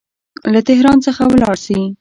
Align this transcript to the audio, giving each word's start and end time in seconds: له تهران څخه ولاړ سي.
له 0.53 0.59
تهران 0.67 0.97
څخه 1.05 1.21
ولاړ 1.31 1.55
سي. 1.65 1.79